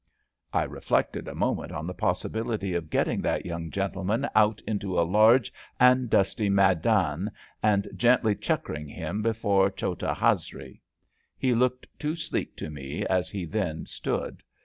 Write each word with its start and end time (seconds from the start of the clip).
^' 0.01 0.03
I 0.51 0.63
reflected 0.63 1.27
a 1.27 1.35
moment 1.35 1.71
on 1.71 1.85
the 1.85 1.93
possibility 1.93 2.73
of 2.73 2.89
get 2.89 3.03
ting 3.03 3.21
that 3.21 3.45
young 3.45 3.69
gentleman 3.69 4.27
out 4.33 4.59
iato 4.67 4.97
a 4.97 5.03
large 5.03 5.53
and 5.79 6.09
dusty 6.09 6.49
maidan 6.49 7.29
and 7.61 7.87
gently 7.95 8.33
chukkering 8.33 8.89
him 8.89 9.21
before 9.21 9.69
chota 9.69 10.15
hazri. 10.17 10.81
He 11.37 11.53
looked 11.53 11.85
too 11.99 12.15
sleek 12.15 12.55
to 12.57 12.71
me 12.71 13.05
as 13.05 13.29
he 13.29 13.45
then 13.45 13.85
stood. 13.85 14.41